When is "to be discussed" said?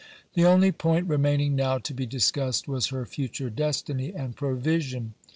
1.77-2.67